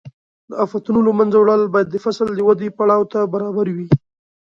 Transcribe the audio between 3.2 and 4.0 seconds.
برابر وي.